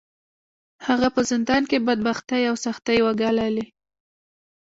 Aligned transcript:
هغه 0.87 1.07
په 1.15 1.21
زندان 1.31 1.63
کې 1.69 1.83
بدبختۍ 1.87 2.41
او 2.49 2.55
سختۍ 2.65 2.97
وګاللې. 3.05 3.65